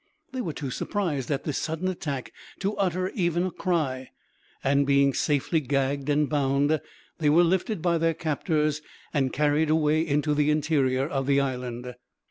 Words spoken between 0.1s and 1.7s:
They were too surprised at this